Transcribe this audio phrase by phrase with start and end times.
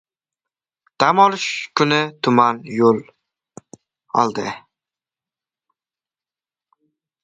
[1.03, 1.45] Dam olish
[1.81, 2.99] kuni tuman yo‘l
[4.25, 4.49] oldi.